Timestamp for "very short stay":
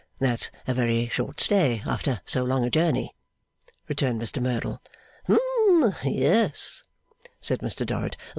0.73-1.83